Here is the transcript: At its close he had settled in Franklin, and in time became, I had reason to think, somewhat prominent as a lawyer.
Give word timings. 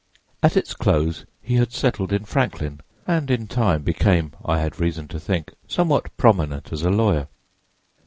At 0.41 0.57
its 0.57 0.73
close 0.73 1.25
he 1.43 1.57
had 1.57 1.71
settled 1.71 2.11
in 2.11 2.25
Franklin, 2.25 2.81
and 3.05 3.29
in 3.29 3.45
time 3.45 3.83
became, 3.83 4.31
I 4.43 4.57
had 4.59 4.79
reason 4.79 5.07
to 5.09 5.19
think, 5.19 5.53
somewhat 5.67 6.09
prominent 6.17 6.73
as 6.73 6.81
a 6.81 6.89
lawyer. 6.89 7.27